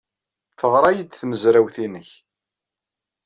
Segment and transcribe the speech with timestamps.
[0.59, 2.09] Teɣra-iyi-d tmezrawt-nnek.